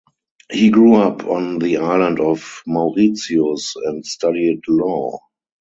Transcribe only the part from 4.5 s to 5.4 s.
law.